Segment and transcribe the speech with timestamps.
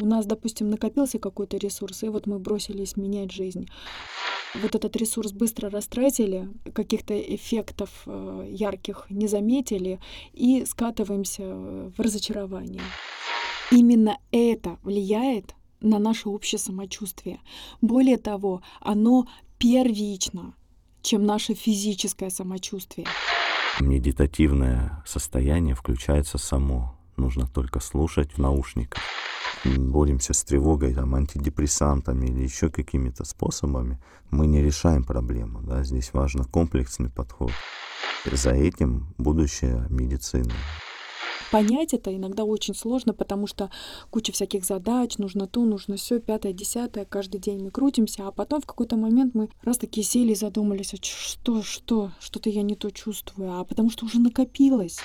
[0.00, 3.68] У нас, допустим, накопился какой-то ресурс, и вот мы бросились менять жизнь.
[4.54, 10.00] Вот этот ресурс быстро растратили, каких-то эффектов э, ярких не заметили
[10.32, 12.82] и скатываемся в разочарование.
[13.70, 17.40] Именно это влияет на наше общее самочувствие.
[17.80, 19.26] Более того, оно
[19.58, 20.54] первично,
[21.02, 23.06] чем наше физическое самочувствие.
[23.80, 26.98] Медитативное состояние включается само.
[27.16, 29.02] Нужно только слушать в наушниках.
[29.64, 34.00] Боремся с тревогой, там, антидепрессантами или еще какими-то способами.
[34.30, 35.60] Мы не решаем проблему.
[35.62, 35.82] Да?
[35.82, 37.52] Здесь важно комплексный подход.
[38.30, 40.52] За этим будущее медицины
[41.50, 43.70] понять это иногда очень сложно, потому что
[44.10, 48.60] куча всяких задач, нужно то, нужно все, пятое, десятое, каждый день мы крутимся, а потом
[48.60, 52.74] в какой-то момент мы раз таки сели и задумались, а что, что, что-то я не
[52.74, 54.98] то чувствую, а потому что уже накопилось.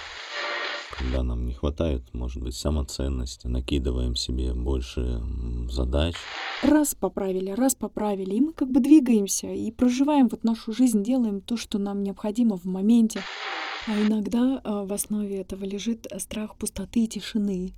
[0.98, 5.22] Когда нам не хватает, может быть, самоценности, накидываем себе больше
[5.70, 6.16] задач.
[6.62, 11.42] Раз поправили, раз поправили, и мы как бы двигаемся и проживаем вот нашу жизнь, делаем
[11.42, 13.22] то, что нам необходимо в моменте.
[13.88, 17.74] А иногда а, в основе этого лежит страх пустоты и тишины,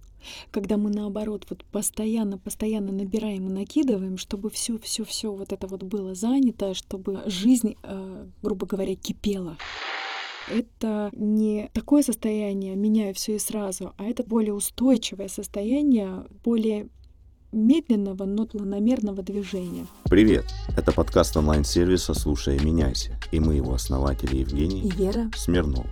[0.51, 5.67] когда мы наоборот вот постоянно, постоянно набираем и накидываем, чтобы все, все, все вот это
[5.67, 9.57] вот было занято, чтобы жизнь, а, грубо говоря, кипела.
[10.49, 16.87] Это не такое состояние меняю все и сразу, а это более устойчивое состояние, более
[17.51, 19.87] медленного, но планомерного движения.
[20.03, 20.45] Привет!
[20.77, 25.89] Это подкаст онлайн-сервиса «Слушай и меняйся» и мы его основатели Евгений и Вера Смирнова.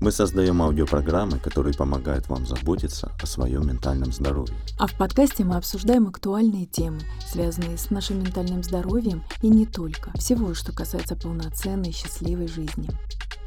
[0.00, 4.54] Мы создаем аудиопрограммы, которые помогают вам заботиться о своем ментальном здоровье.
[4.78, 10.12] А в подкасте мы обсуждаем актуальные темы, связанные с нашим ментальным здоровьем и не только.
[10.16, 12.88] Всего, что касается полноценной, счастливой жизни.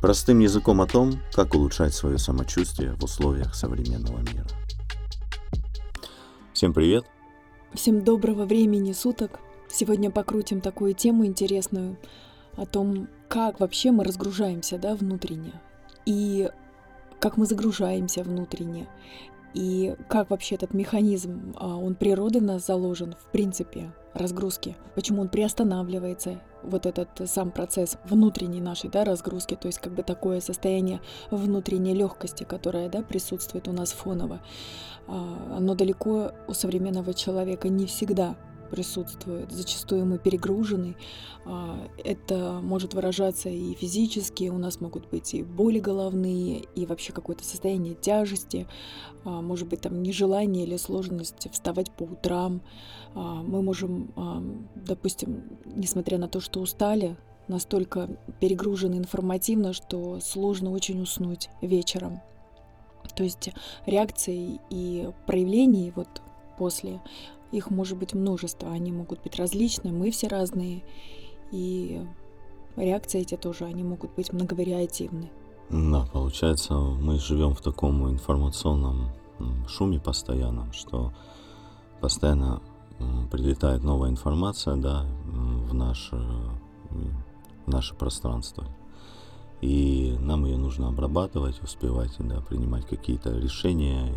[0.01, 4.47] Простым языком о том, как улучшать свое самочувствие в условиях современного мира.
[6.53, 7.05] Всем привет!
[7.75, 9.39] Всем доброго времени суток.
[9.69, 11.97] Сегодня покрутим такую тему интересную
[12.55, 15.53] о том, как вообще мы разгружаемся, да, внутренне.
[16.07, 16.49] И
[17.19, 18.87] как мы загружаемся внутренне.
[19.53, 24.75] И как вообще этот механизм, а, он природой нас заложен, в принципе, разгрузки.
[24.95, 30.03] Почему он приостанавливается, вот этот сам процесс внутренней нашей да, разгрузки, то есть как бы
[30.03, 31.01] такое состояние
[31.31, 34.41] внутренней легкости, которое да, присутствует у нас фоново.
[35.07, 38.35] А, оно далеко у современного человека не всегда
[38.71, 39.51] присутствует.
[39.51, 40.95] Зачастую мы перегружены.
[41.45, 47.13] А, это может выражаться и физически, у нас могут быть и боли головные, и вообще
[47.13, 48.67] какое-то состояние тяжести,
[49.25, 52.61] а, может быть там нежелание или сложность вставать по утрам.
[53.13, 57.17] Мы можем, допустим, несмотря на то, что устали,
[57.49, 58.07] настолько
[58.39, 62.21] перегружены информативно, что сложно очень уснуть вечером.
[63.15, 63.49] То есть
[63.85, 66.07] реакции и проявлений вот
[66.57, 67.01] после,
[67.51, 70.83] их может быть множество, они могут быть различны, мы все разные,
[71.51, 72.01] и
[72.75, 75.29] реакции эти тоже, они могут быть многовариативны.
[75.69, 79.09] Да, получается, мы живем в таком информационном
[79.67, 81.13] шуме постоянном, что
[81.99, 82.61] постоянно
[83.31, 86.15] прилетает новая информация, да, в наше,
[87.65, 88.65] в наше пространство
[89.61, 94.15] и нам ее нужно обрабатывать, успевать да, принимать какие-то решения, э,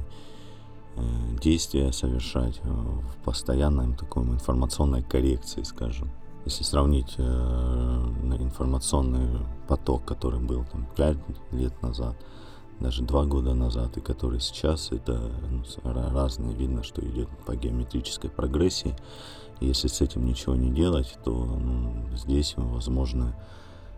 [1.40, 6.10] действия совершать э, в постоянном таком информационной коррекции, скажем.
[6.44, 7.22] Если сравнить э,
[8.40, 11.16] информационный поток, который был там 5
[11.52, 12.16] лет назад,
[12.80, 16.54] даже два года назад, и который сейчас, это ну, разные.
[16.54, 18.96] Видно, что идет по геометрической прогрессии.
[19.60, 23.34] Если с этим ничего не делать, то ну, здесь возможно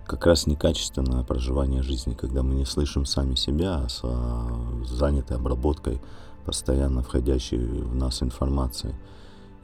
[0.06, 6.00] как раз некачественное проживание жизни, когда мы не слышим сами себя, а а, заняты обработкой
[6.46, 8.94] постоянно входящей в нас информации.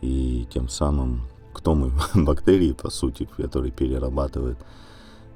[0.01, 1.23] И тем самым,
[1.53, 4.59] кто мы, бактерии, по сути, которые перерабатывают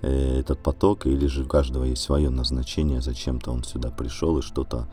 [0.02, 4.42] э, этот поток, или же у каждого есть свое назначение, зачем-то он сюда пришел и
[4.42, 4.88] что-то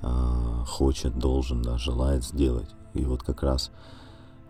[0.00, 2.70] э, хочет, должен, да, желает сделать.
[2.94, 3.70] И вот как раз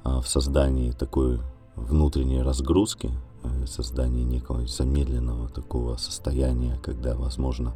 [0.05, 1.41] э, в создании такой
[1.77, 3.11] внутренней разгрузки,
[3.45, 7.75] Э, создание некого замедленного такого состояния, когда возможно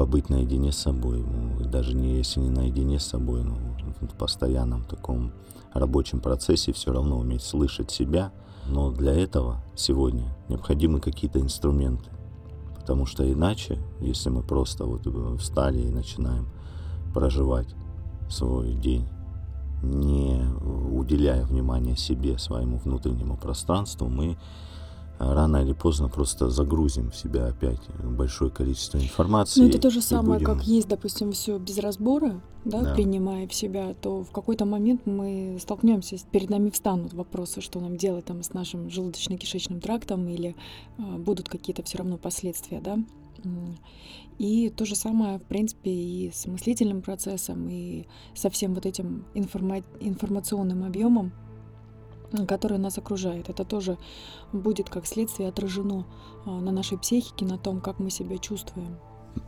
[0.00, 3.56] побыть наедине с собой, ну, даже не если не наедине с собой, но
[4.00, 5.30] в постоянном таком
[5.74, 8.32] рабочем процессе все равно уметь слышать себя,
[8.66, 12.08] но для этого сегодня необходимы какие-то инструменты,
[12.76, 15.02] потому что иначе, если мы просто вот
[15.38, 16.48] встали и начинаем
[17.12, 17.68] проживать
[18.30, 19.06] свой день,
[19.82, 20.42] не
[20.92, 24.38] уделяя внимания себе, своему внутреннему пространству, мы
[25.20, 29.60] рано или поздно просто загрузим в себя опять большое количество информации.
[29.60, 30.46] Ну, это то же самое, будем...
[30.46, 32.94] как есть, допустим, все без разбора, да, Да.
[32.94, 37.96] принимая в себя, то в какой-то момент мы столкнемся, перед нами встанут вопросы, что нам
[37.98, 40.56] делать там с нашим желудочно-кишечным трактом, или
[40.98, 42.98] а, будут какие-то все равно последствия, да.
[44.38, 49.26] И то же самое, в принципе, и с мыслительным процессом, и со всем вот этим
[49.34, 51.32] информа- информационным объемом,
[52.46, 53.48] который нас окружает.
[53.48, 53.98] Это тоже
[54.52, 56.06] будет как следствие отражено
[56.46, 58.98] а, на нашей психике, на том, как мы себя чувствуем.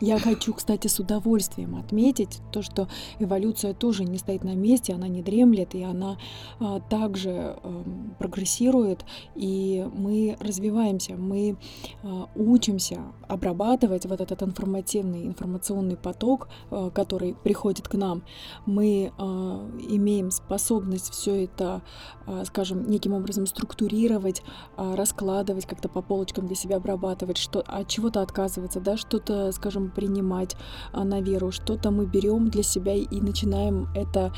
[0.01, 2.89] Я хочу, кстати, с удовольствием отметить то, что
[3.21, 6.19] эволюция тоже не стоит на месте, она не дремлет, и она
[6.59, 9.05] а, также эм, прогрессирует,
[9.37, 11.57] и мы развиваемся, мы
[12.03, 18.25] а, учимся обрабатывать вот этот информативный, информационный поток, а, который приходит к нам.
[18.67, 21.83] Мы а, имеем способность все это,
[22.27, 24.43] а, скажем, неким образом структурировать,
[24.77, 29.72] а, раскладывать, как-то по полочкам для себя обрабатывать, что от чего-то отказываться, да, что-то, скажем,
[29.91, 30.57] принимать
[30.93, 34.33] а, на веру, что-то мы берем для себя и начинаем это,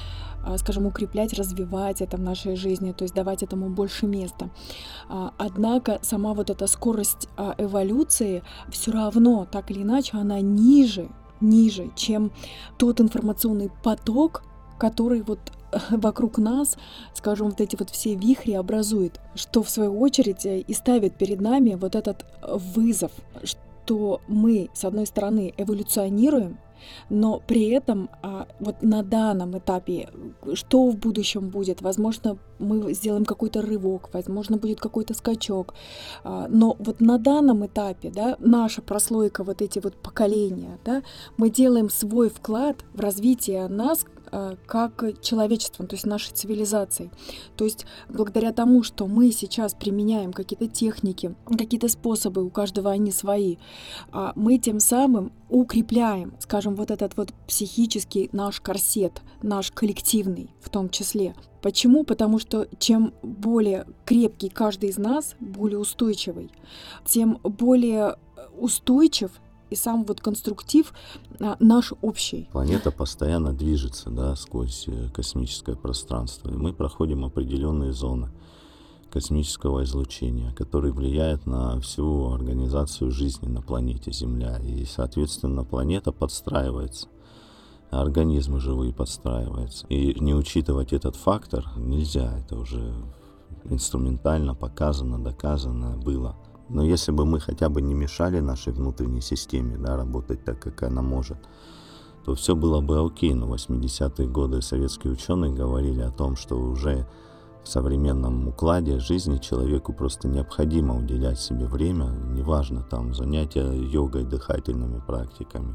[0.45, 4.51] а, скажем, укреплять, развивать это в нашей жизни, то есть давать этому больше места.
[5.09, 7.29] А, Однако сама вот эта скорость
[7.59, 11.09] эволюции все равно, так или иначе, она ниже,
[11.41, 12.33] ниже, чем
[12.79, 14.43] тот информационный поток,
[14.79, 15.39] который вот
[15.91, 16.77] вокруг нас,
[17.15, 21.41] скажем, вот эти вот все вихри образует, что в свою очередь э, и ставит перед
[21.41, 23.13] нами вот этот э, вызов,
[23.85, 26.59] что мы, с одной стороны, эволюционируем,
[27.09, 30.09] но при этом а, вот на данном этапе,
[30.55, 35.75] что в будущем будет, возможно, мы сделаем какой-то рывок, возможно, будет какой-то скачок,
[36.25, 41.03] а, но вот на данном этапе, да, наша прослойка, вот эти вот поколения, да,
[41.37, 44.05] мы делаем свой вклад в развитие нас
[44.67, 47.11] как человечеством, то есть нашей цивилизацией.
[47.57, 53.13] То есть благодаря тому, что мы сейчас применяем какие-то техники, какие-то способы, у каждого они
[53.13, 53.57] свои,
[54.13, 60.69] а, мы тем самым укрепляем, скажем, вот этот вот психический наш корсет, наш коллективный в
[60.71, 61.35] том числе.
[61.63, 62.05] Почему?
[62.05, 66.51] Потому что чем более крепкий каждый из нас, более устойчивый,
[67.07, 68.17] тем более
[68.57, 69.31] устойчив
[69.75, 70.95] и сам вот конструктив
[71.41, 72.49] а, наш общий.
[72.53, 78.31] Планета постоянно движется да, сквозь э, космическое пространство, и мы проходим определенные зоны
[79.11, 84.59] космического излучения, которые влияют на всю организацию жизни на планете Земля.
[84.59, 87.09] И, соответственно, планета подстраивается,
[87.91, 89.87] организмы живые подстраиваются.
[89.89, 92.93] И не учитывать этот фактор нельзя, это уже
[93.65, 96.37] инструментально показано, доказано было.
[96.69, 100.83] Но если бы мы хотя бы не мешали нашей внутренней системе да, работать так, как
[100.83, 101.39] она может,
[102.25, 103.35] то все было бы окей.
[103.35, 107.07] Но в 80-е годы советские ученые говорили о том, что уже
[107.63, 115.01] в современном укладе жизни человеку просто необходимо уделять себе время, неважно там занятия йогой, дыхательными
[115.07, 115.75] практиками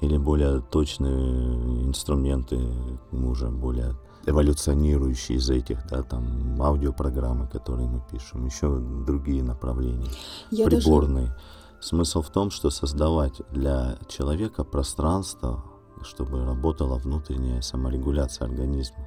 [0.00, 2.58] или более точные инструменты,
[3.10, 3.94] ну, уже более
[4.26, 10.10] эволюционирующие из этих, да, там аудиопрограммы, которые мы пишем, еще другие направления,
[10.50, 11.34] Я даже приборные.
[11.80, 15.62] Смысл в том, что создавать для человека пространство,
[16.02, 19.06] чтобы работала внутренняя саморегуляция организма.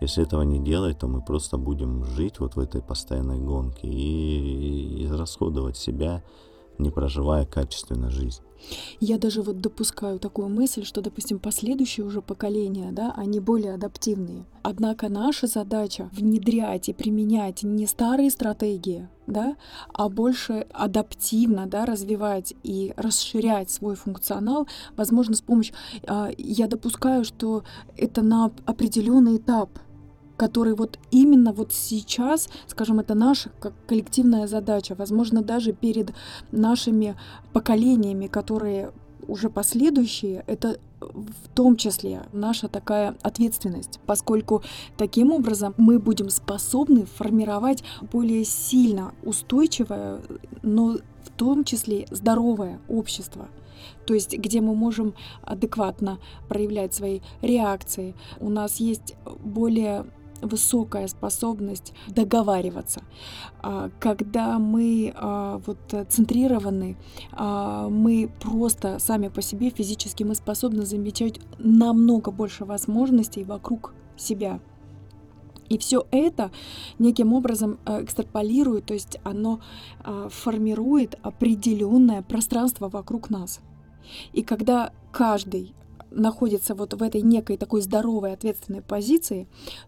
[0.00, 5.04] Если этого не делать, то мы просто будем жить вот в этой постоянной гонке и
[5.04, 6.22] израсходовать себя,
[6.80, 8.42] не проживая качественно жизнь.
[9.00, 14.44] Я даже вот допускаю такую мысль, что, допустим, последующие уже поколения, да, они более адаптивные.
[14.62, 19.56] Однако наша задача внедрять и применять не старые стратегии, да,
[19.92, 25.74] а больше адаптивно, да, развивать и расширять свой функционал, возможно, с помощью...
[26.06, 27.64] а, Я допускаю, что
[27.96, 29.70] это на определенный этап,
[30.40, 36.14] который вот именно вот сейчас, скажем, это наша как коллективная задача, возможно, даже перед
[36.50, 37.14] нашими
[37.52, 38.90] поколениями, которые
[39.28, 44.62] уже последующие, это в том числе наша такая ответственность, поскольку
[44.96, 50.22] таким образом мы будем способны формировать более сильно устойчивое,
[50.62, 53.48] но в том числе здоровое общество.
[54.06, 56.18] То есть, где мы можем адекватно
[56.48, 58.14] проявлять свои реакции.
[58.38, 60.06] У нас есть более
[60.42, 63.02] высокая способность договариваться.
[63.62, 66.96] А, Когда мы а, вот э, центрированы,
[67.32, 74.60] а, мы просто сами по себе физически мы способны замечать намного больше возможностей вокруг себя.
[75.68, 76.50] И все это
[76.98, 79.60] неким образом э, экстраполирует, то есть оно
[80.28, 83.60] формирует определенное пространство вокруг нас.
[84.32, 85.74] И когда каждый
[86.10, 89.46] находится вот в этой некой такой здоровой ответственной позиции,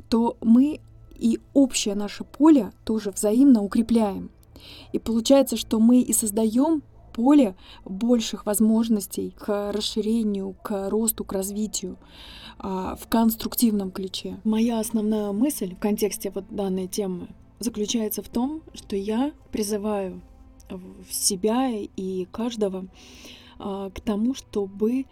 [0.08, 0.80] то мы
[1.16, 4.30] и общее наше поле тоже взаимно укрепляем.
[4.92, 11.98] И получается, что мы и создаем поле больших возможностей к расширению, к росту, к развитию
[12.58, 14.38] а, в конструктивном ключе.
[14.44, 20.20] Моя основная мысль в контексте вот данной темы заключается в том, что я призываю
[21.10, 22.86] себя и каждого
[23.58, 25.04] а, к тому, чтобы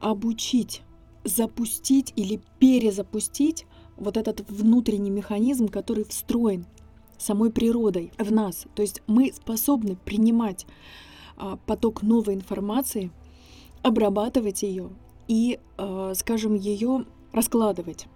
[0.00, 0.82] обучить,
[1.24, 6.66] запустить или перезапустить вот этот внутренний механизм, который встроен
[7.18, 8.66] самой природой в нас.
[8.74, 10.66] То есть мы способны принимать
[11.36, 13.10] а, поток новой информации,
[13.82, 14.90] обрабатывать ее
[15.28, 18.06] и, а, скажем, ее раскладывать.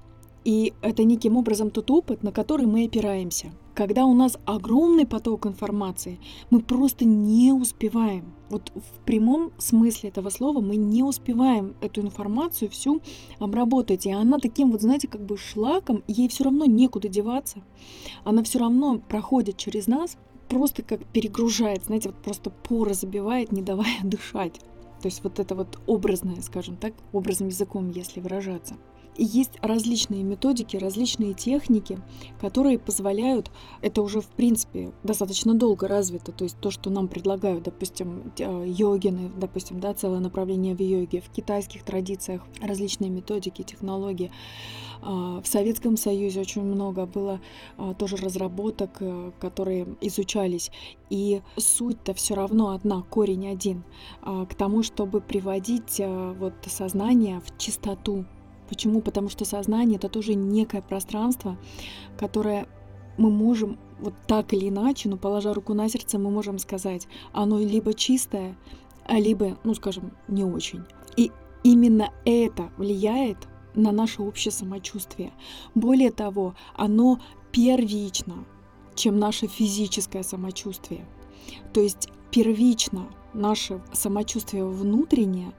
[0.44, 3.52] И это неким образом тот опыт, на который мы опираемся.
[3.74, 6.18] Когда у нас огромный поток информации,
[6.50, 8.32] мы просто не успеваем.
[8.48, 13.00] Вот в прямом смысле этого слова мы не успеваем эту информацию всю
[13.38, 14.06] обработать.
[14.06, 17.62] И она таким вот, знаете, как бы шлаком, ей все равно некуда деваться.
[18.24, 20.16] Она все равно проходит через нас,
[20.48, 24.60] просто как перегружает, знаете, вот просто поры забивает, не давая дышать.
[25.00, 28.76] То есть вот это вот образное, скажем так, образным языком, если выражаться.
[29.16, 31.98] И есть различные методики, различные техники,
[32.40, 33.50] которые позволяют,
[33.82, 39.30] это уже в принципе достаточно долго развито, то есть то, что нам предлагают, допустим, йогины,
[39.36, 44.30] допустим, да, целое направление в йоге, в китайских традициях различные методики, технологии.
[45.02, 47.40] А, в Советском Союзе очень много было
[47.76, 50.70] а, тоже разработок, э, которые изучались.
[51.08, 53.82] И суть-то все равно одна, корень один,
[54.22, 58.24] а, к тому, чтобы приводить вот сознание в чистоту,
[58.70, 59.00] Почему?
[59.00, 61.58] Потому что сознание это тоже некое пространство,
[62.16, 62.68] которое
[63.18, 67.58] мы можем вот так или иначе, но положа руку на сердце, мы можем сказать, оно
[67.58, 68.56] либо чистое,
[69.04, 70.84] а либо, ну скажем, не очень.
[71.16, 71.32] И
[71.64, 75.32] именно это влияет на наше общее самочувствие.
[75.74, 77.18] Более того, оно
[77.50, 78.44] первично,
[78.94, 81.06] чем наше физическое самочувствие.
[81.72, 85.52] То есть первично наше самочувствие внутреннее,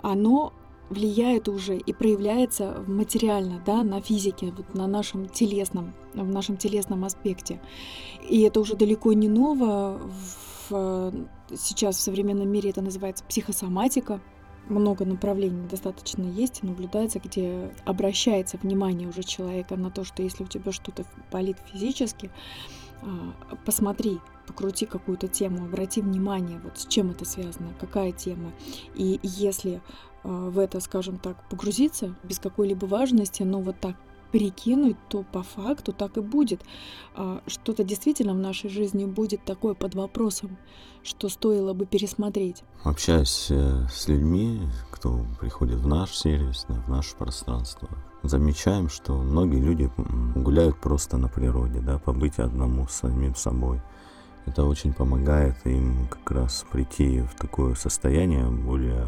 [0.00, 0.52] оно
[0.90, 7.04] влияет уже и проявляется материально, да, на физике, вот на нашем телесном, в нашем телесном
[7.04, 7.60] аспекте.
[8.28, 10.00] И это уже далеко не ново.
[10.68, 11.12] В,
[11.56, 14.20] сейчас в современном мире это называется психосоматика.
[14.68, 20.46] Много направлений достаточно есть, наблюдается, где обращается внимание уже человека на то, что если у
[20.46, 22.30] тебя что-то болит физически,
[23.02, 28.52] а, посмотри, покрути какую-то тему, обрати внимание, вот с чем это связано, какая тема.
[28.94, 29.82] И если
[30.24, 33.94] в это, скажем так, погрузиться без какой-либо важности, но вот так
[34.34, 36.60] перекинуть, то по факту так и будет.
[37.14, 40.56] А, что-то действительно в нашей жизни будет такое под вопросом,
[41.04, 42.64] что стоило бы пересмотреть.
[42.82, 47.88] Общаясь э, с людьми, кто приходит в наш сервис, в наше пространство,
[48.24, 49.88] замечаем, что многие люди
[50.34, 53.80] гуляют просто на природе, да, побыть одному с самим собой.
[54.46, 59.06] Это очень помогает им как раз прийти в такое состояние более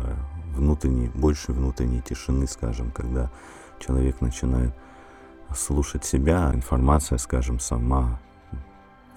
[0.56, 3.30] внутренней, больше внутренней тишины, скажем, когда
[3.78, 4.74] человек начинает
[5.54, 8.20] слушать себя, информация, скажем, сама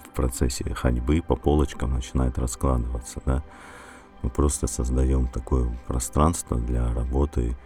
[0.04, 3.42] в процессе ходьбы по полочкам начинает раскладываться, да.
[4.22, 7.56] Мы просто создаем такое пространство для работы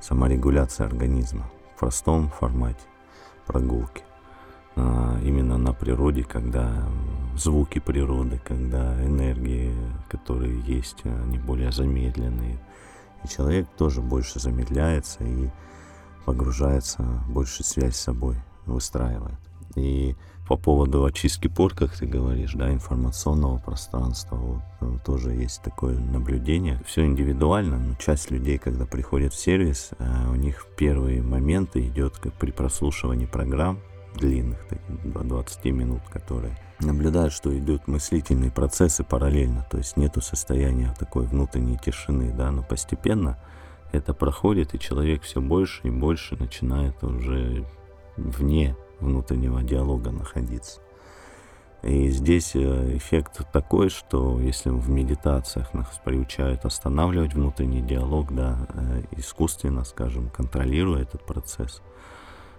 [0.00, 2.82] саморегуляции организма в простом формате
[3.46, 4.02] прогулки.
[4.76, 6.70] А, именно на природе, когда
[7.36, 9.72] звуки природы, когда энергии,
[10.08, 12.58] которые есть, они более замедленные,
[13.24, 15.48] и человек тоже больше замедляется и
[16.24, 18.36] погружается, больше связь с собой
[18.66, 19.38] выстраивает.
[19.74, 20.16] И
[20.48, 25.98] по поводу очистки пор, как ты говоришь, да, информационного пространства, вот, э, тоже есть такое
[25.98, 26.80] наблюдение.
[26.84, 32.18] Все индивидуально, но часть людей, когда приходят в сервис, э, у них первые моменты идет
[32.18, 33.78] как при прослушивании программ
[34.14, 34.58] длинных,
[35.04, 41.26] до 20 минут, которые наблюдают, что идут мыслительные процессы параллельно, то есть нету состояния такой
[41.26, 43.38] внутренней тишины, да, но постепенно
[43.92, 47.64] это проходит, и человек все больше и больше начинает уже
[48.16, 50.80] вне внутреннего диалога находиться.
[51.82, 58.68] И здесь э, эффект такой, что если в медитациях нас приучают останавливать внутренний диалог, да,
[58.72, 61.82] э, искусственно, скажем, контролируя этот процесс,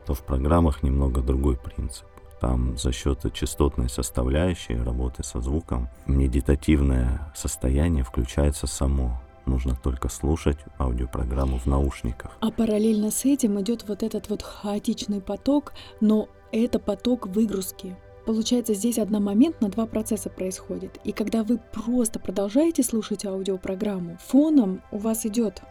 [0.06, 2.06] то в программах немного другой принцип.
[2.44, 9.22] Там за счет частотной составляющей работы со звуком медитативное состояние включается само.
[9.46, 12.32] Нужно только слушать аудиопрограмму в наушниках.
[12.42, 15.72] А параллельно с этим идет вот этот вот хаотичный поток,
[16.02, 17.96] но это поток выгрузки.
[18.26, 21.00] Получается, здесь одномоментно два процесса происходит.
[21.06, 25.62] И когда вы просто продолжаете слушать аудиопрограмму, фоном у вас идет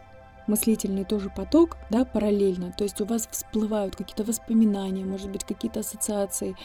[0.47, 2.73] мыслительный тоже поток, да, параллельно.
[2.77, 6.55] То есть у вас всплывают какие-то воспоминания, может быть, какие-то ассоциации.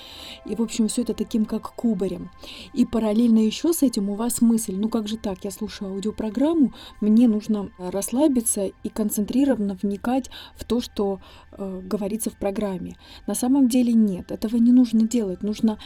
[0.44, 2.30] И, в общем, все это таким как кубарем.
[2.74, 6.72] И параллельно еще с этим у вас мысль, ну как же так, я слушаю аудиопрограмму,
[7.00, 11.20] мне нужно расслабиться и концентрированно вникать в то, что
[11.52, 12.96] э, говорится в программе.
[13.26, 15.42] На самом деле нет, этого не нужно делать.
[15.42, 15.78] Нужно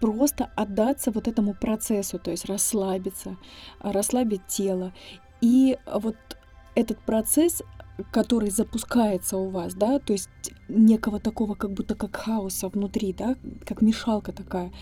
[0.00, 3.36] просто отдаться вот этому процессу, то есть расслабиться,
[3.80, 4.92] расслабить тело.
[5.40, 6.16] И вот
[6.74, 7.62] этот процесс,
[8.10, 10.30] который запускается у вас, да, то есть
[10.68, 14.72] некого такого как будто как хаоса внутри, да, как мешалка такая.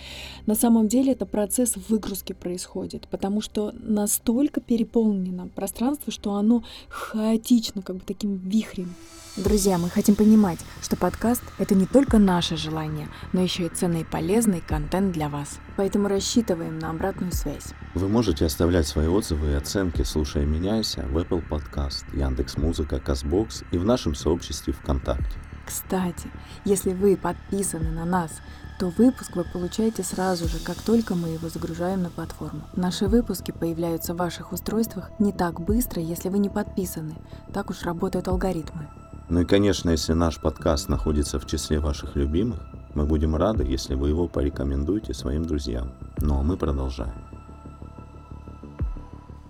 [0.46, 7.82] На самом деле это процесс выгрузки происходит, потому что настолько переполнено пространство, что оно хаотично,
[7.82, 8.94] как бы таким вихрем.
[9.36, 14.00] Друзья, мы хотим понимать, что подкаст— это не только наше желание, но еще и ценный
[14.00, 15.60] и полезный контент для вас.
[15.76, 17.68] Поэтому рассчитываем на обратную связь.
[17.94, 23.78] Вы можете оставлять свои отзывы и оценки, слушая «Меняйся» в Apple Podcast, Яндекс.Музыка, Казбокс и
[23.78, 25.38] в нашем сообществе ВКонтакте.
[25.64, 26.28] Кстати,
[26.64, 28.32] если вы подписаны на нас,
[28.80, 32.62] то выпуск вы получаете сразу же, как только мы его загружаем на платформу.
[32.74, 37.14] Наши выпуски появляются в ваших устройствах не так быстро, если вы не подписаны.
[37.54, 38.88] Так уж работают алгоритмы.
[39.30, 42.58] Ну и, конечно, если наш подкаст находится в числе ваших любимых,
[42.94, 45.92] мы будем рады, если вы его порекомендуете своим друзьям.
[46.18, 47.14] Ну а мы продолжаем.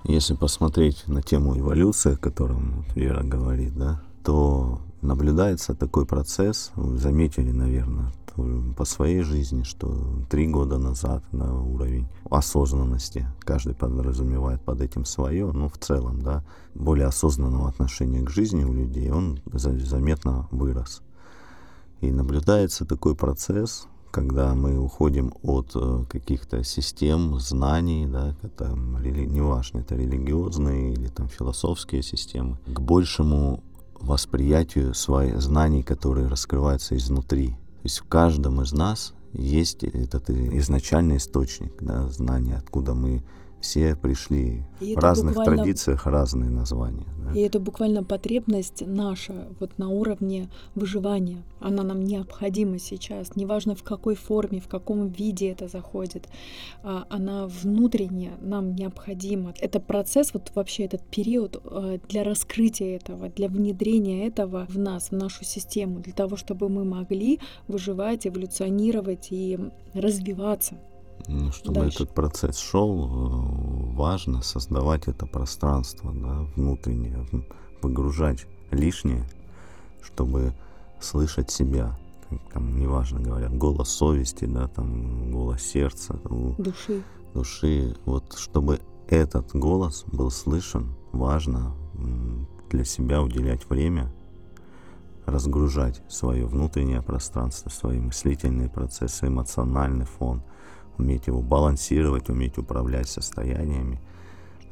[0.04, 6.98] Если посмотреть на тему эволюции, о котором Вера говорит, да, то наблюдается такой процесс, вы
[6.98, 8.12] заметили, наверное,
[8.76, 15.50] по своей жизни, что три года назад на уровень осознанности, каждый подразумевает под этим свое,
[15.52, 21.02] но в целом, да, более осознанного отношения к жизни у людей, он заметно вырос.
[22.00, 29.80] И наблюдается такой процесс, когда мы уходим от э, каких-то систем, знаний, да, это, неважно,
[29.80, 33.62] это религиозные или там философские системы, к большему
[34.00, 37.48] восприятию своих знаний, которые раскрываются изнутри.
[37.50, 43.22] То есть в каждом из нас есть этот изначальный источник да, знания, откуда мы
[43.60, 45.62] все пришли и в разных буквально...
[45.62, 47.06] традициях разные названия.
[47.18, 47.38] Да?
[47.38, 51.44] И это буквально потребность наша вот на уровне выживания.
[51.60, 53.36] Она нам необходима сейчас.
[53.36, 56.28] Неважно в какой форме, в каком виде это заходит.
[56.82, 59.54] А, она внутренне нам необходима.
[59.60, 65.10] Это процесс, вот вообще этот период а, для раскрытия этого, для внедрения этого в нас,
[65.10, 69.58] в нашу систему, для того, чтобы мы могли выживать, эволюционировать и
[69.92, 70.78] развиваться.
[71.52, 72.04] Чтобы Дальше.
[72.04, 77.26] этот процесс шел, э, важно создавать это пространство да, внутреннее,
[77.80, 79.24] погружать лишнее,
[80.02, 80.54] чтобы
[81.00, 81.98] слышать себя.
[82.52, 86.14] Там, неважно, говорят, голос совести, да, там, голос сердца,
[86.58, 87.02] души.
[87.34, 87.96] Души.
[88.04, 91.74] Вот чтобы этот голос был слышен, важно
[92.70, 94.12] для себя уделять время,
[95.26, 100.42] разгружать свое внутреннее пространство, свои мыслительные процессы, эмоциональный фон–
[101.00, 104.00] уметь его балансировать, уметь управлять состояниями.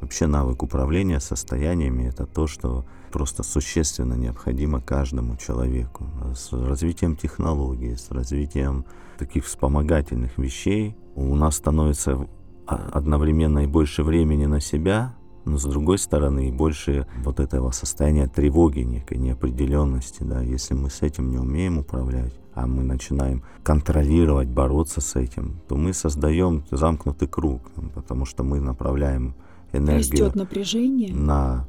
[0.01, 6.05] Вообще навык управления состояниями– это то, что просто существенно необходимо каждому человеку.
[6.33, 8.85] С развитием технологий, с развитием
[9.17, 12.27] таких вспомогательных вещей у нас становится
[12.65, 15.15] одновременно и больше времени на себя,
[15.49, 20.23] но с другой стороны и больше вот этого состояния тревоги, некой неопределенности.
[20.23, 25.61] Да, если мы с этим не умеем управлять, а мы начинаем контролировать, бороться с этим,
[25.67, 27.61] то мы создаем замкнутый круг,
[27.95, 29.33] потому что мы направляем
[29.73, 31.13] энергию Растет напряжение.
[31.13, 31.67] на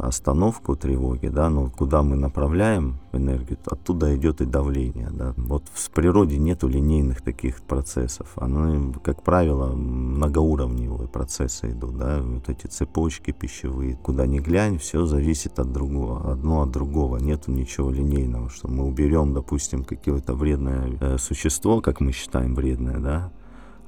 [0.00, 5.34] остановку тревоги, да, но куда мы направляем энергию, оттуда идет и давление, да.
[5.36, 12.48] Вот в природе нету линейных таких процессов, они, как правило, многоуровневые процессы идут, да, вот
[12.48, 17.90] эти цепочки пищевые, куда ни глянь, все зависит от другого, одно от другого, нету ничего
[17.90, 23.32] линейного, что мы уберем, допустим, какое-то вредное э, существо, как мы считаем вредное, да,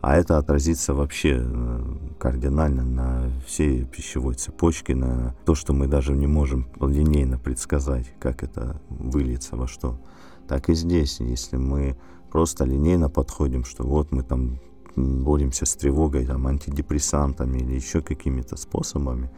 [0.03, 1.81] а это отразится вообще э,
[2.19, 8.43] кардинально на всей пищевой цепочке, на то, что мы даже не можем линейно предсказать, как
[8.43, 9.97] это выльется во что.
[10.49, 11.97] Так и здесь, если мы
[12.33, 14.59] просто линейно подходим, что вот мы там
[14.97, 19.31] боремся с тревогой, там, антидепрессантами или еще какими-то способами,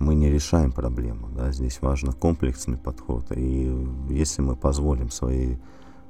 [0.00, 1.28] мы не решаем проблему.
[1.36, 1.52] Да?
[1.52, 3.26] Здесь важно комплексный подход.
[3.30, 5.60] И если мы позволим своей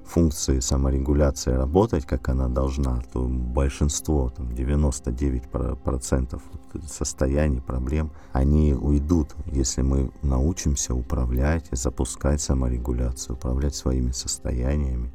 [0.06, 6.40] функции саморегуляции работать, как она должна, то большинство, там 99%
[6.86, 15.12] состояний, проблем, они уйдут, если мы научимся управлять, запускать саморегуляцию, управлять своими состояниями.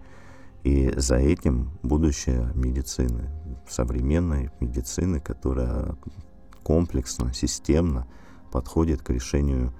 [0.63, 3.30] И за этим будущее медицины,
[3.69, 5.95] современной медицины, которая
[6.63, 8.08] комплексно, системно
[8.52, 9.73] подходит к решению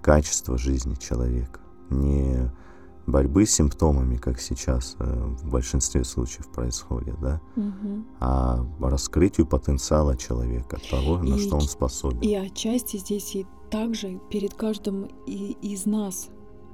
[0.00, 2.50] качества жизни человека, не
[3.08, 5.04] борьбы с симптомами, как сейчас э,
[5.42, 8.06] в большинстве случаев происходит, да, Мгм.
[8.20, 12.20] а раскрытию потенциала человека, того, на И что он способен.
[12.20, 16.28] И отчасти здесь и также перед каждым и- из нас,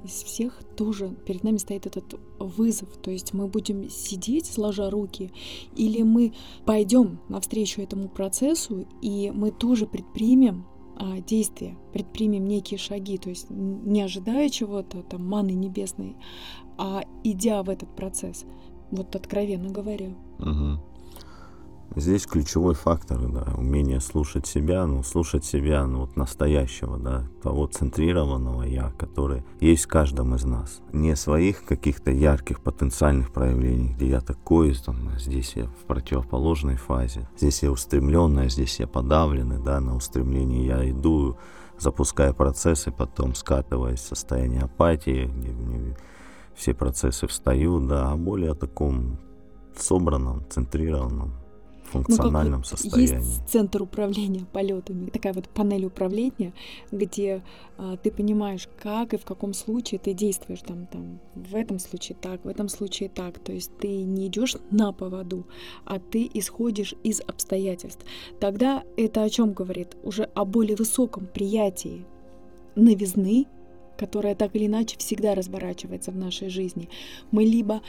[0.05, 2.89] из всех тоже перед нами стоит этот вызов.
[3.03, 5.33] То есть мы будем сидеть, сложа руки,
[5.77, 6.35] или мы
[6.67, 13.47] пойдем навстречу этому процессу, и мы тоже предпримем а, действия, предпримем некие шаги, то есть
[13.51, 16.17] не ожидая чего-то, там, маны небесной,
[16.79, 18.45] а идя в этот процесс.
[18.91, 20.11] Вот откровенно говоря.
[20.39, 20.81] Мгм.
[21.97, 27.67] Здесь ключевой фактор, да, умение слушать себя, ну, слушать себя, ну, вот настоящего, да, того
[27.69, 30.81] центрированного я, который есть в каждом из нас.
[30.93, 37.29] Не своих каких-то ярких потенциальных проявлений, где я такой, там, здесь я в противоположной фазе,
[37.37, 41.37] здесь я устремленный, здесь я подавленный, да, на устремлении я иду,
[41.79, 45.97] запуская процессы, потом скатываясь в состояние апатии, где мне
[46.57, 49.19] все процессы встают, да, а более о таком
[49.77, 51.35] собранном, центрированном,
[51.93, 53.17] Ну, как функциональном вот состоянии.
[53.17, 56.53] Есть центр управления полетами, такая вот панель управления,
[56.91, 57.43] где
[57.77, 62.17] а, ты понимаешь, как и в каком случае ты действуешь там, там, в этом случае
[62.21, 63.39] так, в этом случае так.
[63.39, 65.47] То есть ты не идешь на поводу,
[65.85, 68.05] а ты исходишь из обстоятельств.
[68.41, 69.97] Тогда это о чем говорит?
[70.03, 72.05] Уже о более высоком приятии
[72.75, 73.47] новизны,
[73.97, 76.89] которая так или иначе всегда разворачивается в нашей жизни.
[77.31, 77.83] Мы либо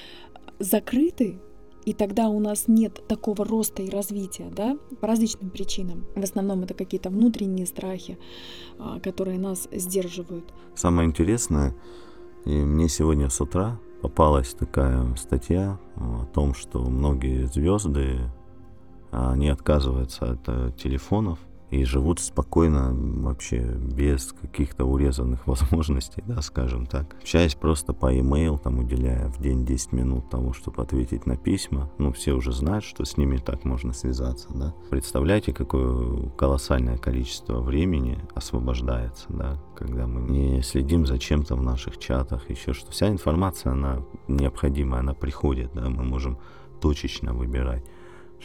[0.59, 1.39] закрыты
[1.85, 6.05] и тогда у нас нет такого роста и развития, да, по различным причинам.
[6.15, 8.17] В основном это какие-то внутренние страхи,
[8.79, 10.53] а, которые нас сдерживают.
[10.75, 11.75] Самое интересное,
[12.45, 18.19] и мне сегодня с утра попалась такая статья о том, что многие звезды,
[19.11, 21.39] они отказываются от э, телефонов
[21.75, 27.15] и живут спокойно, вообще без каких-то урезанных возможностей, да, скажем так.
[27.21, 31.89] Общаясь просто по e-mail, там, уделяя в день 10 минут тому, чтобы ответить на письма.
[31.97, 34.73] Ну, все уже знают, что с ними так можно связаться, да.
[34.89, 41.97] Представляете, какое колоссальное количество времени освобождается, да, когда мы не следим за чем-то в наших
[41.97, 42.91] чатах, еще что.
[42.91, 46.37] Вся информация, она необходимая, она приходит, да, мы можем
[46.79, 47.83] точечно выбирать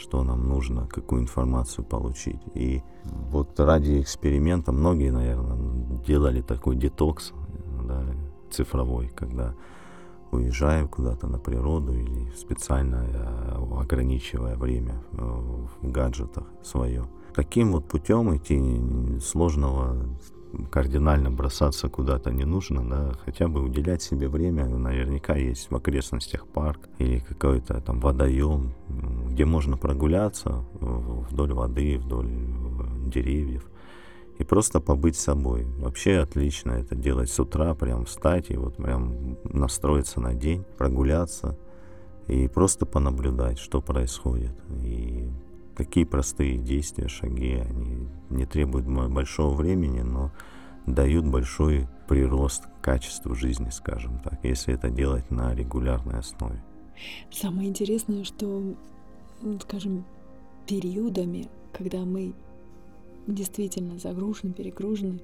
[0.01, 2.41] что нам нужно, какую информацию получить.
[2.55, 5.57] И вот ради эксперимента многие, наверное,
[6.05, 7.33] делали такой детокс
[7.83, 8.03] да,
[8.49, 9.53] цифровой, когда
[10.31, 17.05] уезжая куда-то на природу или специально э, ограничивая время э, в гаджетах свое.
[17.35, 19.97] Таким вот путем идти сложного
[20.69, 26.47] кардинально бросаться куда-то не нужно, да, хотя бы уделять себе время, наверняка есть в окрестностях
[26.47, 28.73] парк или какой-то там водоем,
[29.29, 32.29] где можно прогуляться вдоль воды, вдоль
[33.07, 33.65] деревьев
[34.39, 35.65] и просто побыть собой.
[35.77, 41.57] Вообще отлично это делать с утра, прям встать и вот прям настроиться на день, прогуляться
[42.27, 44.53] и просто понаблюдать, что происходит.
[44.83, 45.29] И
[45.75, 50.31] такие простые действия, шаги, они не требуют большого времени, но
[50.85, 56.63] дают большой прирост качеству жизни, скажем так, если это делать на регулярной основе.
[57.31, 58.75] Самое интересное, что,
[59.61, 60.05] скажем,
[60.67, 62.33] периодами, когда мы
[63.27, 65.19] действительно загружены, перегружены,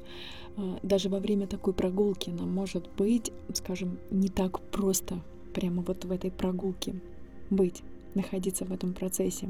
[0.83, 5.19] даже во время такой прогулки нам может быть, скажем, не так просто
[5.53, 7.01] прямо вот в этой прогулке
[7.49, 7.81] быть,
[8.13, 9.49] находиться в этом процессе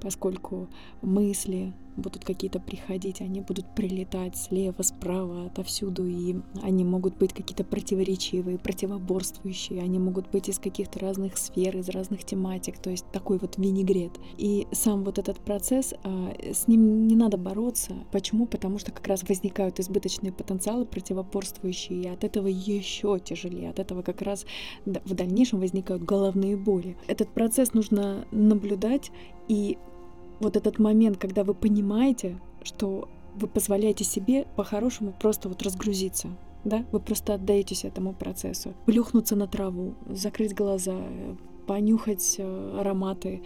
[0.00, 0.68] поскольку
[1.02, 7.64] мысли будут какие-то приходить, они будут прилетать слева, справа, отовсюду, и они могут быть какие-то
[7.64, 13.38] противоречивые, противоборствующие, они могут быть из каких-то разных сфер, из разных тематик, то есть такой
[13.38, 14.12] вот винегрет.
[14.38, 15.94] И сам вот этот процесс,
[16.52, 17.94] с ним не надо бороться.
[18.12, 18.46] Почему?
[18.46, 24.02] Потому что как раз возникают избыточные потенциалы противоборствующие, и от этого еще тяжелее, от этого
[24.02, 24.46] как раз
[24.84, 26.96] в дальнейшем возникают головные боли.
[27.06, 29.10] Этот процесс нужно наблюдать
[29.48, 29.78] и
[30.40, 36.28] вот этот момент, когда вы понимаете, что вы позволяете себе по-хорошему просто вот разгрузиться,
[36.64, 40.96] да, вы просто отдаетесь этому процессу, плюхнуться на траву, закрыть глаза,
[41.66, 43.42] понюхать ароматы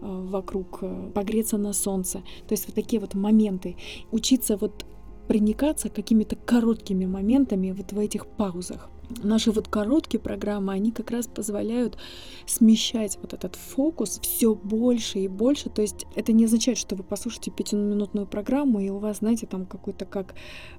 [0.00, 0.80] вокруг,
[1.14, 3.76] погреться на солнце, то есть вот такие вот моменты,
[4.10, 4.84] учиться вот
[5.28, 8.90] проникаться какими-то короткими моментами вот в этих паузах.
[9.22, 11.98] Наши вот короткие программы, они как раз позволяют
[12.46, 15.70] смещать вот этот фокус все больше и больше.
[15.70, 19.66] То есть это не означает, что вы послушаете пятиминутную программу, и у вас, знаете, там
[19.66, 20.34] какой-то как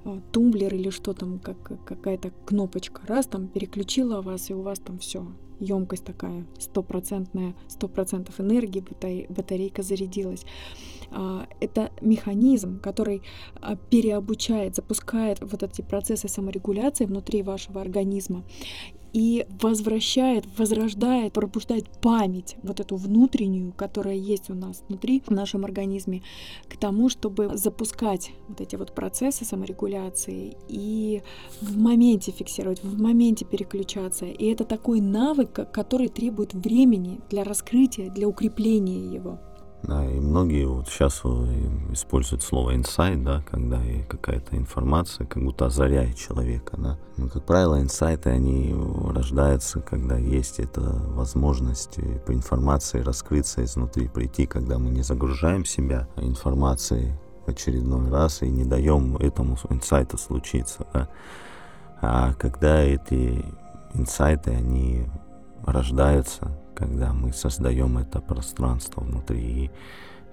[0.05, 4.79] э, тумблер или что там, как какая-то кнопочка, раз там переключила вас, и у вас
[4.79, 5.25] там все
[5.59, 8.83] емкость такая, стопроцентная, сто процентов энергии,
[9.29, 10.45] батарейка зарядилась.
[11.11, 13.21] А, это механизм, который
[13.55, 18.43] а, переобучает, запускает вот эти процессы саморегуляции внутри вашего организма
[19.13, 25.65] и возвращает, возрождает, пробуждает память, вот эту внутреннюю, которая есть у нас внутри, в нашем
[25.65, 26.21] организме,
[26.67, 31.21] к тому, чтобы запускать вот эти вот процессы саморегуляции и
[31.61, 34.25] в моменте фиксировать, в моменте переключаться.
[34.25, 39.39] И это такой навык, который требует времени для раскрытия, для укрепления его.
[39.83, 41.21] Да, и многие вот сейчас
[41.91, 46.97] используют слово инсайт, да, когда какая-то информация как будто озаряет человека, да.
[47.15, 48.75] Но, ну, как правило, инсайты, они
[49.13, 56.07] рождаются, когда есть эта возможность по информации раскрыться изнутри, прийти, когда мы не загружаем себя
[56.17, 57.13] информацией
[57.45, 61.07] в очередной раз и не даем этому инсайту случиться, да.
[62.01, 63.45] А когда эти
[63.93, 65.05] инсайты, они
[65.65, 69.39] рождаются когда мы создаем это пространство внутри.
[69.39, 69.71] И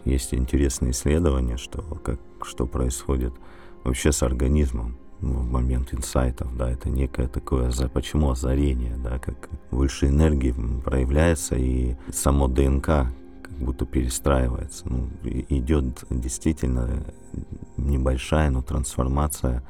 [0.05, 3.35] есть интересные исследования, что, как, что происходит
[3.85, 10.07] вообще с организмом в момент инсайтов, да, это некое такое, почему озарение, да, как выше
[10.07, 10.55] энергии
[10.85, 14.85] проявляется, и само ДНК как будто перестраивается.
[14.89, 17.05] Ну, идет действительно
[17.77, 19.63] небольшая, но трансформация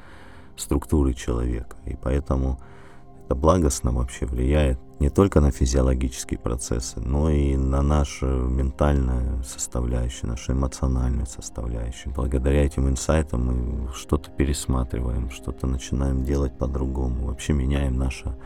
[0.57, 1.77] структуры человека.
[1.87, 2.61] И поэтому
[3.27, 10.31] это благостно вообще влияет не только на физиологические процессы, но и на нашу ментальную составляющую,
[10.31, 12.15] нашу эмоциональную составляющую.
[12.15, 18.39] Благодаря этим инсайтам мы что-то пересматриваем, что-то начинаем делать по-другому, вообще меняем наше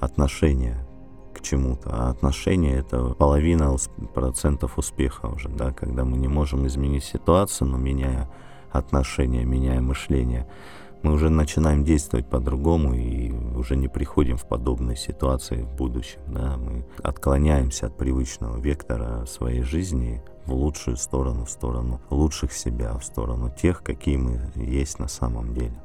[0.00, 0.84] отношение
[1.32, 1.90] к чему-то.
[1.92, 3.76] А отношение— это половина
[4.14, 8.28] процентов успеха уже, да, когда мы не можем изменить ситуацию, но меняя
[8.72, 10.48] отношения, меняя мышление—
[11.02, 16.20] мы уже начинаем действовать по-другому и уже не приходим в подобные ситуации в будущем.
[16.28, 16.56] Да?
[16.56, 23.04] Мы отклоняемся от привычного вектора своей жизни в лучшую сторону, в сторону лучших себя, в
[23.04, 25.82] сторону тех, какие мы есть на самом деле.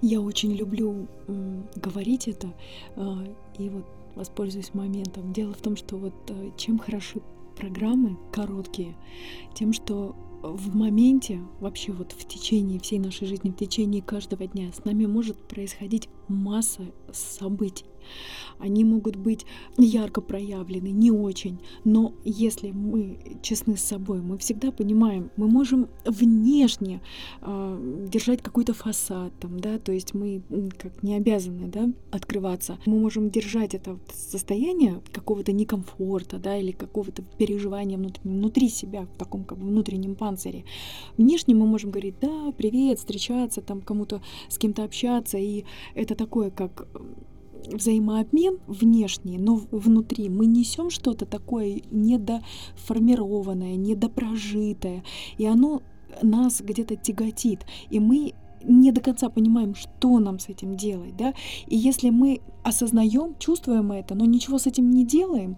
[0.00, 1.08] Я очень люблю
[1.76, 2.48] говорить это,
[2.96, 3.02] э,
[3.58, 5.32] и вот воспользуюсь моментом.
[5.32, 7.20] Дело в том, что вот э, чем хороши
[7.56, 8.96] программы короткие,
[9.54, 14.72] тем, что в моменте, вообще вот в течение всей нашей жизни, в течение каждого дня
[14.72, 17.84] с нами может происходить масса событий.
[18.58, 19.46] Они могут быть
[19.78, 25.88] ярко проявлены, не очень, но если мы честны с собой, мы всегда понимаем, мы можем
[26.04, 27.00] внешне
[27.40, 30.42] э, держать какой-то фасад, там, да, то есть мы
[30.78, 32.78] как не обязаны, да, открываться.
[32.86, 39.18] Мы можем держать это состояние какого-то некомфорта, да, или какого-то переживания внутри, внутри себя, в
[39.18, 40.64] таком как бы внутреннем панцире.
[41.16, 46.50] Внешне мы можем говорить, да, привет, встречаться, там кому-то с кем-то общаться, и это такое,
[46.50, 46.86] как
[47.66, 55.04] взаимообмен внешний, но внутри мы несем что-то такое недоформированное, недопрожитое,
[55.38, 55.82] и оно
[56.22, 61.34] нас где-то тяготит, и мы не до конца понимаем, что нам с этим делать, да,
[61.66, 65.56] и если мы осознаем, чувствуем это, но ничего с этим не делаем,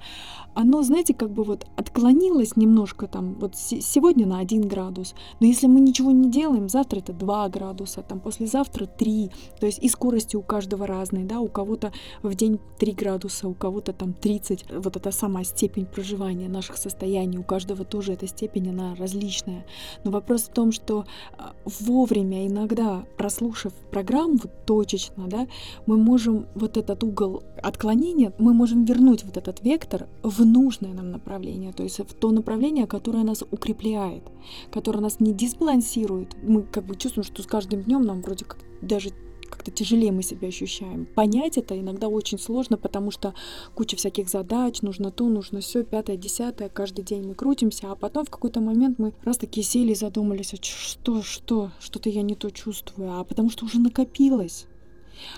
[0.54, 5.66] оно, знаете, как бы вот отклонилось немножко там, вот сегодня на 1 градус, но если
[5.66, 10.36] мы ничего не делаем, завтра это 2 градуса, там послезавтра 3, то есть и скорости
[10.36, 14.96] у каждого разные, да, у кого-то в день 3 градуса, у кого-то там 30, вот
[14.96, 19.64] эта сама степень проживания наших состояний, у каждого тоже эта степень, она различная.
[20.04, 21.06] Но вопрос в том, что
[21.38, 25.46] а, вовремя иногда, прослушав программу точечно, да,
[25.86, 31.10] мы можем вот этот угол отклонения, мы можем вернуть вот этот вектор в нужное нам
[31.10, 34.22] направление, то есть в то направление, которое нас укрепляет,
[34.70, 36.36] которое нас не дисбалансирует.
[36.42, 39.10] Мы как бы чувствуем, что с каждым днем нам вроде как даже
[39.52, 41.06] как-то тяжелее мы себя ощущаем.
[41.14, 43.34] Понять это иногда очень сложно, потому что
[43.74, 48.24] куча всяких задач, нужно то, нужно все, пятое, десятое, каждый день мы крутимся, а потом
[48.24, 52.34] в какой-то момент мы раз таки сели и задумались, а что, что, что-то я не
[52.34, 54.66] то чувствую, а потому что уже накопилось.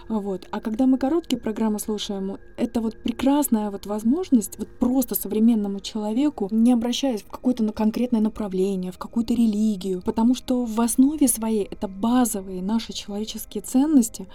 [0.09, 0.47] Вот.
[0.51, 6.49] А когда мы короткие программы слушаем, это вот прекрасная вот возможность вот просто современному человеку,
[6.51, 11.89] не обращаясь в какое-то конкретное направление, в какую-то религию, потому что в основе своей это
[11.89, 14.27] базовые наши человеческие ценности,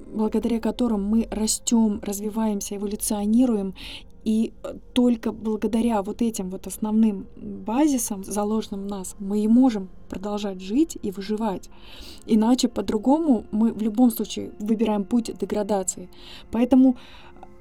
[0.00, 3.74] благодаря которым мы растем, развиваемся, эволюционируем
[4.28, 9.88] и э, только благодаря вот этим вот основным базисам, заложенным в нас, мы и можем
[10.10, 11.70] продолжать жить и выживать.
[12.26, 16.10] Иначе по-другому мы в любом случае выбираем путь деградации.
[16.50, 16.98] Поэтому,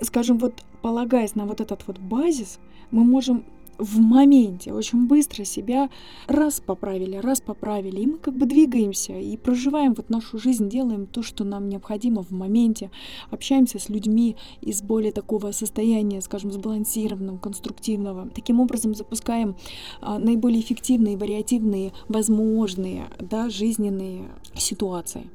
[0.02, 2.60] скажем, вот полагаясь на вот этот вот базис,
[2.92, 3.46] мы можем
[3.78, 5.90] в моменте, очень быстро себя
[6.28, 11.06] раз поправили, раз поправили, и мы как бы двигаемся и проживаем вот нашу жизнь, делаем
[11.06, 12.92] то, что нам необходимо в моменте,
[13.32, 18.30] общаемся с людьми из более такого состояния, скажем, сбалансированного, конструктивного.
[18.30, 19.56] Таким образом запускаем
[20.02, 25.30] а, наиболее эффективные, вариативные, возможные, да, жизненные ситуации.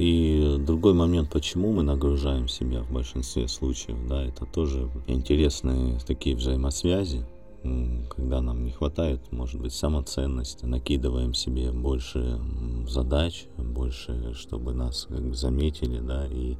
[0.00, 6.34] И другой момент, почему мы нагружаем себя в большинстве случаев, да, это тоже интересные такие
[6.34, 7.26] взаимосвязи,
[8.08, 12.40] когда нам не хватает, может быть, самоценности, накидываем себе больше
[12.88, 16.56] задач, больше, чтобы нас как бы заметили, да, и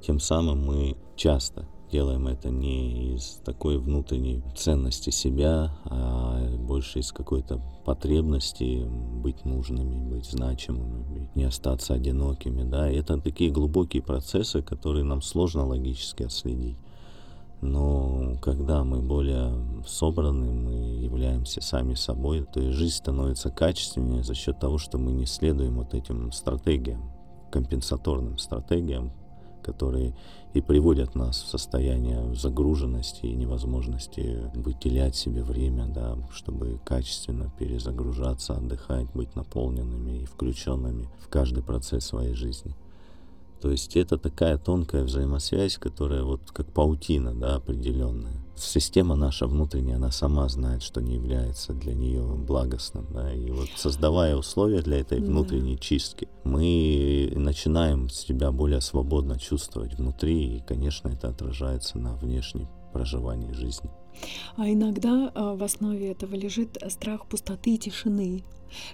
[0.00, 7.12] тем самым мы часто делаем это не из такой внутренней ценности себя, а больше из
[7.12, 8.84] какой-то потребности
[9.22, 12.64] быть нужными, быть значимыми, не остаться одинокими.
[12.64, 12.90] Да?
[12.90, 16.76] И это такие глубокие процессы, которые нам сложно логически отследить.
[17.60, 19.52] Но когда мы более
[19.86, 25.12] собраны, мы являемся сами собой, то и жизнь становится качественнее за счет того, что мы
[25.12, 27.12] не следуем вот этим стратегиям,
[27.52, 29.12] компенсаторным стратегиям,
[29.64, 30.14] которые
[30.52, 38.54] и приводят нас в состояние загруженности и невозможности выделять себе время, да, чтобы качественно перезагружаться,
[38.54, 42.76] отдыхать, быть наполненными и включенными в каждый процесс своей жизни.
[43.60, 48.43] То есть это такая тонкая взаимосвязь, которая вот как паутина, да, определенная.
[48.56, 53.68] Система наша внутренняя, она сама знает, что не является для нее благостным, да, и вот
[53.76, 61.08] создавая условия для этой внутренней чистки, мы начинаем себя более свободно чувствовать внутри, и, конечно,
[61.08, 63.90] это отражается на внешнем проживании жизни.
[64.56, 68.44] А иногда а, в основе этого лежит страх пустоты и тишины,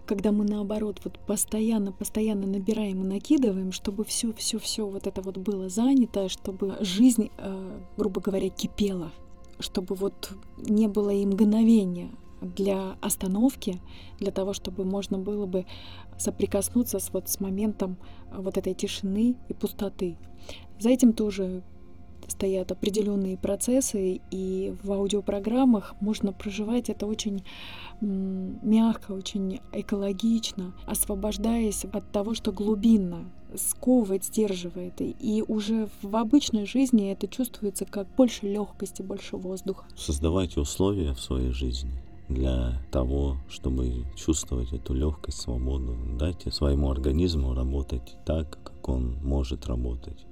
[0.07, 5.20] когда мы наоборот вот постоянно, постоянно набираем и накидываем, чтобы все, все, все вот это
[5.23, 9.12] вот было занято, чтобы жизнь, а, грубо говоря, кипела,
[9.61, 13.81] чтобы вот не было и мгновения для остановки,
[14.18, 15.66] для того, чтобы можно было бы
[16.18, 17.96] соприкоснуться с, вот, с моментом
[18.33, 20.16] вот этой тишины и пустоты.
[20.79, 21.62] За этим тоже
[22.29, 27.44] стоят определенные процессы, и в аудиопрограммах можно проживать это очень
[28.01, 34.94] мягко, очень экологично, освобождаясь от того, что глубинно сковывает, сдерживает.
[35.00, 39.84] И уже в обычной жизни это чувствуется как больше легкости, больше воздуха.
[39.96, 41.92] Создавайте условия в своей жизни
[42.28, 45.96] для того, чтобы чувствовать эту легкость, свободу.
[46.18, 50.26] Дайте своему организму работать так, как он может работать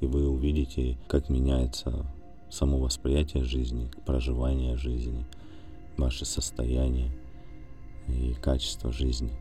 [0.00, 2.06] и вы увидите, как меняется
[2.50, 5.26] само восприятие жизни, проживание жизни,
[5.96, 7.10] ваше состояние
[8.06, 9.32] и качество жизни.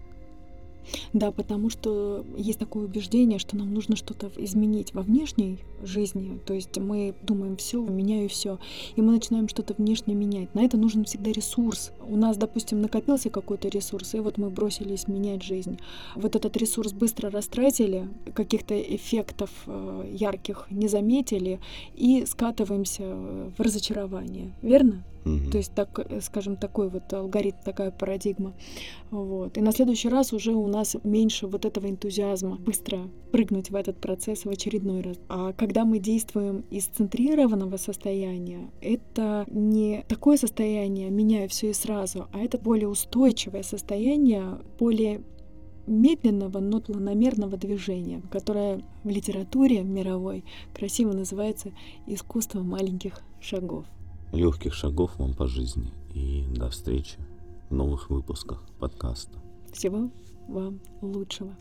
[1.13, 6.39] Да, потому что есть такое убеждение, что нам нужно что-то изменить во внешней жизни.
[6.45, 8.59] То есть мы думаем, все, меняю все,
[8.95, 10.53] и мы начинаем что-то внешне менять.
[10.55, 11.91] На это нужен всегда ресурс.
[12.07, 15.79] У нас, допустим, накопился какой-то ресурс, и вот мы бросились менять жизнь.
[16.15, 21.59] Вот этот ресурс быстро растратили, каких-то эффектов э, ярких не заметили,
[21.95, 23.03] и скатываемся
[23.57, 24.53] в разочарование.
[24.61, 25.03] Верно?
[25.27, 25.51] Угу.
[25.51, 28.53] То есть, так, э, скажем, такой вот алгоритм, такая парадигма.
[29.11, 29.57] Вот.
[29.57, 33.99] И на следующий раз уже у нас меньше вот этого энтузиазма быстро прыгнуть в этот
[33.99, 35.17] процесс в очередной раз.
[35.29, 42.27] А когда мы действуем из центрированного состояния, это не такое состояние, меняя все и сразу,
[42.31, 45.21] а это более устойчивое состояние, более
[45.87, 51.71] медленного, но планомерного движения, которое в литературе мировой красиво называется
[52.05, 53.85] искусство маленьких шагов
[54.31, 57.17] легких шагов вам по жизни и до встречи
[57.69, 59.39] в новых выпусках подкаста.
[59.71, 60.09] Всего
[60.47, 61.55] вам лучшего.